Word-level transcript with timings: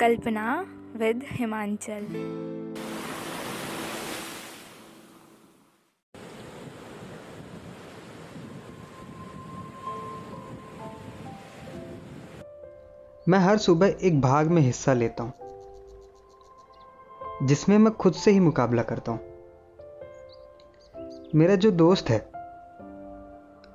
कल्पना 0.00 0.44
with 0.96 1.20
Himachal. 1.24 2.06
मैं 13.28 13.38
हर 13.38 13.58
सुबह 13.58 13.94
एक 14.02 14.20
भाग 14.20 14.46
में 14.46 14.60
हिस्सा 14.62 14.92
लेता 14.92 15.22
हूँ, 15.22 15.32
जिसमें 17.42 17.78
मैं 17.78 17.92
खुद 17.94 18.14
से 18.14 18.30
ही 18.30 18.40
मुकाबला 18.40 18.82
करता 18.82 19.12
हूँ। 19.12 19.20
मेरा 21.34 21.54
जो 21.54 21.70
दोस्त 21.70 22.10
है, 22.10 22.18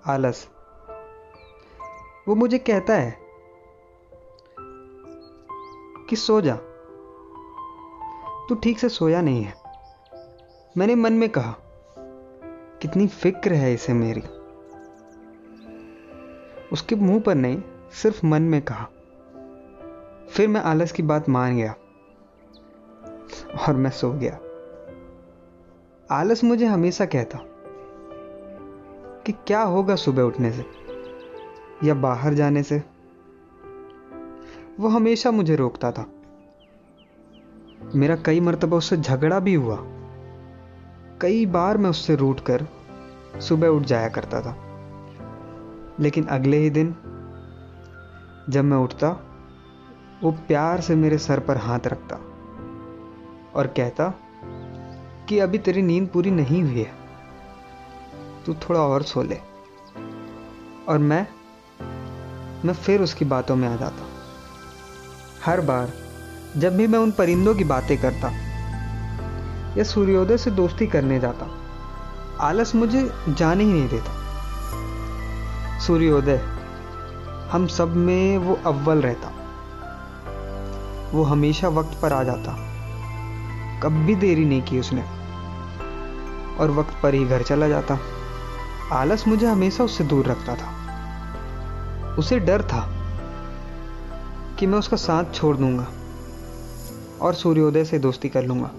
आलस, 0.08 0.48
वो 2.28 2.36
मुझे 2.36 2.58
कहता 2.58 2.94
है 2.94 3.29
कि 6.10 6.16
सो 6.16 6.42
जा। 6.42 6.56
तू 8.50 8.56
ठीक 8.56 8.80
से 8.80 8.90
सोया 8.90 9.22
नहीं 9.22 9.44
है। 9.44 9.54
मैंने 10.78 10.96
मन 10.96 11.14
में 11.14 11.30
कहा, 11.30 11.56
कितनी 12.82 13.08
फ़िक्र 13.08 13.54
है 13.54 13.74
इसे 13.74 13.94
मेरी। 13.94 14.22
उसके 16.74 16.96
मुँह 16.96 17.20
पर 17.20 17.36
नहीं, 17.36 17.62
सिर्फ़ 17.92 18.26
मन 18.26 18.42
में 18.42 18.62
कहा। 18.62 18.86
फिर 20.30 20.48
मैं 20.48 20.62
आलस 20.62 20.92
की 20.92 21.04
बात 21.04 21.30
मान 21.30 21.58
गया 21.58 21.72
और 23.68 23.74
मैं 23.74 23.90
सो 23.90 24.12
गया। 24.12 24.40
आलस 26.12 26.44
मुझे 26.44 26.66
हमेशा 26.66 27.06
कहता 27.06 27.40
कि 29.26 29.32
क्या 29.32 29.62
होगा 29.62 29.96
सुबह 29.96 30.24
उठने 30.24 30.52
से 30.52 30.66
या 31.84 31.94
बाहर 31.94 32.34
जाने 32.34 32.64
से। 32.64 32.99
वो 34.80 34.88
हमेशा 34.88 35.32
मुझे 35.32 35.56
रोकता 35.56 35.92
था। 35.92 36.06
मेरा 37.96 38.16
कई 38.16 38.40
मरतबा 38.40 38.78
उससे 38.78 38.98
झगड़ा 38.98 39.40
भी 39.40 39.54
हुआ। 39.54 39.78
कई 41.22 41.46
बार 41.46 41.78
मैं 41.78 41.90
उससे 41.90 42.16
रूट 42.16 42.40
कर 42.40 42.68
सुबह 43.42 43.68
उठ 43.68 43.84
जाया 43.84 44.10
करता 44.10 44.42
था। 44.42 44.58
लेकिन 46.00 46.24
अगले 46.24 46.58
ही 46.58 46.70
दिन 46.70 46.88
जब 48.50 48.64
मैं 48.64 48.78
उठता, 48.78 49.10
वो 50.24 50.32
प्यार 50.32 50.82
से 50.82 50.96
मेरे 50.96 51.18
सर 51.18 51.40
पर 51.40 51.58
हाथ 51.58 51.80
रखता 51.86 52.16
और 53.56 53.68
कहता 53.68 54.14
कि 55.30 55.40
अभी 55.40 55.58
तेरी 55.58 55.82
नींद 55.82 56.08
पूरी 56.08 56.32
नहीं 56.32 56.64
हुई 56.64 56.82
है। 56.82 56.92
तू 58.46 58.54
थोड़ा 58.54 58.82
और 58.82 59.04
सो 59.04 59.24
ले। 59.24 59.38
और 60.88 60.98
मैं 60.98 61.28
मैं 62.66 62.74
फिर 62.74 63.02
उसकी 63.02 63.26
बातों 63.26 63.56
में 63.56 63.68
आ 63.68 63.76
जाता। 63.76 64.19
हर 65.50 65.62
बार 65.62 65.94
जब 66.58 66.78
भी 66.78 66.88
मैं 66.88 67.00
उन 67.00 67.12
परिंदों 67.12 67.56
की 67.56 67.64
बातें 67.64 67.98
करता 67.98 68.30
या 69.78 69.84
सूर्योदय 69.84 70.38
से 70.38 70.52
दोस्ती 70.52 70.88
करने 70.88 71.20
जाता, 71.20 71.52
आलस 72.42 72.76
मुझे 72.76 73.14
जाने 73.30 73.64
ही 73.64 73.74
नहीं 73.74 73.90
देता। 73.90 74.12
सूर्योदय, 75.80 76.42
हम 77.52 77.68
सब 77.68 77.96
में 77.96 78.38
वो 78.38 78.60
अव्वल 78.66 79.02
रहता। 79.02 79.28
वो 81.12 81.24
हमेशा 81.24 81.68
वक्त 81.68 82.02
पर 82.02 82.14
आ 82.14 82.24
जाता। 82.24 82.56
कभी 83.84 84.16
देरी 84.16 84.46
नहीं 84.46 84.62
की 84.62 84.80
उसने। 84.80 85.02
और 86.60 86.72
वक्त 86.72 86.94
पर 87.04 87.14
ही 87.14 87.26
घर 87.26 87.42
चला 87.42 87.68
जाता। 87.68 88.00
आलस 88.92 89.28
मुझे 89.28 89.48
हमेशा 89.48 89.84
उससे 89.84 90.04
दूर 90.04 90.26
रखता 90.26 90.56
था। 90.56 90.80
उसे 92.20 92.40
डर 92.40 92.62
था। 92.64 92.96
कि 94.60 94.68
मैं 94.68 94.80
उसका 94.80 94.98
साथ 94.98 95.34
छोड़ 95.34 95.58
दूँगा 95.58 95.88
और 97.22 97.34
सूर्योदय 97.34 97.86
से 97.86 98.00
दोस्ती 98.00 98.30
कर 98.30 98.44
लूँगा। 98.44 98.72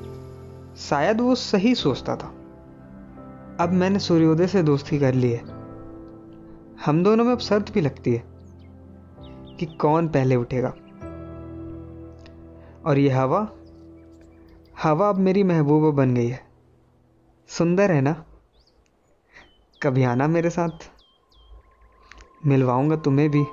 शायद 0.76 1.20
वो 1.20 1.34
सही 1.34 1.74
सोचता 1.74 2.16
था। 2.16 2.26
अब 3.60 3.70
मैंने 3.72 3.98
सूर्योदय 3.98 4.46
से 4.46 4.62
दोस्ती 4.62 4.98
कर 4.98 5.14
ली 5.14 5.30
है। 5.32 5.40
हम 6.86 7.02
दोनों 7.02 7.24
में 7.24 7.32
अब 7.32 7.38
शर्त 7.38 7.72
भी 7.72 7.80
लगती 7.80 8.14
है 8.14 8.24
कि 9.56 9.66
कौन 9.66 10.08
पहले 10.08 10.36
उठेगा। 10.36 10.74
और 12.86 12.98
ये 12.98 13.10
हवा 13.10 13.48
हवा 14.82 15.08
अब 15.08 15.16
मेरी 15.16 15.42
महबूबा 15.42 15.90
बन 15.90 16.14
गई 16.14 16.28
है। 16.28 16.44
सुंदर 17.48 17.90
है 17.90 18.00
ना? 18.00 18.24
कभी 19.82 20.02
आना 20.02 20.26
मेरे 20.26 20.50
साथ। 20.50 20.90
मिलवाऊँगा 22.46 22.96
तुम्हें 22.96 23.30
भी। 23.30 23.44